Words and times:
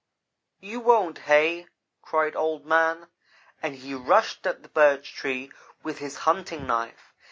"'You 0.59 0.79
won't, 0.79 1.19
hey?' 1.19 1.67
cried 2.01 2.35
Old 2.35 2.65
man, 2.65 3.09
and 3.61 3.75
he 3.75 3.93
rushed 3.93 4.47
at 4.47 4.63
the 4.63 4.69
Birch 4.69 5.13
Tree 5.13 5.51
with 5.83 5.99
his 5.99 6.15
hunting 6.25 6.65
knife. 6.65 7.13